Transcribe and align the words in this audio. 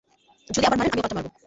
যদি 0.47 0.65
আবার 0.67 0.77
মারেন, 0.79 0.91
আমিও 0.91 1.03
পাল্টা 1.03 1.17
মারব। 1.17 1.31